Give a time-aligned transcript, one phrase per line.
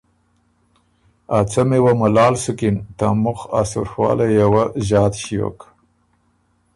[1.37, 5.59] ا څمی وه ملال سُکِن، ته مُخ ا سُوڒوالئ یه وه ݫات ݭیوک